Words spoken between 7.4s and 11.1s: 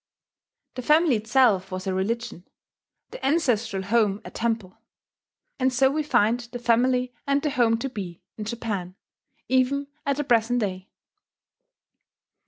the home to be in Japan, even at the present day.